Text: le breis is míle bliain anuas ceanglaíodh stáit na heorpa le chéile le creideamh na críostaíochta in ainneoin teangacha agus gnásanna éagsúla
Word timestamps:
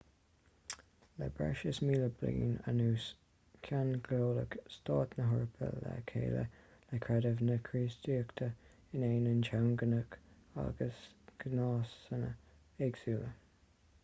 le 1.21 1.25
breis 1.39 1.59
is 1.71 1.79
míle 1.87 2.05
bliain 2.21 2.53
anuas 2.69 3.03
ceanglaíodh 3.67 4.55
stáit 4.75 5.11
na 5.19 5.27
heorpa 5.33 5.69
le 5.83 5.91
chéile 6.13 6.41
le 6.93 7.01
creideamh 7.03 7.43
na 7.49 7.57
críostaíochta 7.69 8.47
in 9.01 9.05
ainneoin 9.11 9.43
teangacha 9.49 10.19
agus 10.63 11.03
gnásanna 11.45 12.31
éagsúla 12.87 13.29